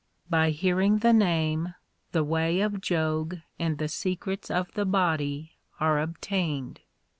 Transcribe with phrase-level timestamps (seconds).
[0.31, 1.75] 4 By hearing the Name
[2.11, 6.79] the way of Jog and the secrets of the body are obtained.